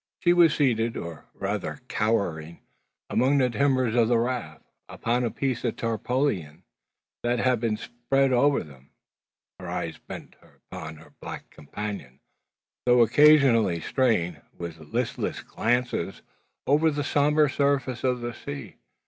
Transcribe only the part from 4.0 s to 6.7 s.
the raft, upon a piece of tarpauling